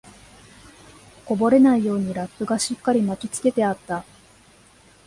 [1.27, 4.03] こぼれないようにラップがしっかり巻きつけてあった